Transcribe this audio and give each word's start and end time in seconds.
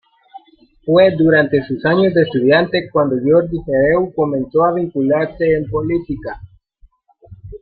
Fue 0.83 1.11
durante 1.15 1.63
sus 1.67 1.85
años 1.85 2.15
de 2.15 2.23
estudiante 2.23 2.89
cuando 2.91 3.17
Jordi 3.23 3.59
Hereu 3.67 4.11
comenzó 4.15 4.65
a 4.65 4.73
vincularse 4.73 5.53
en 5.53 5.69
política. 5.69 6.41